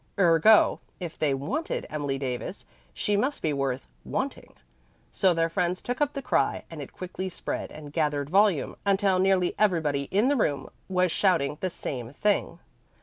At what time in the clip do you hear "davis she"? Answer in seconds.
2.17-3.15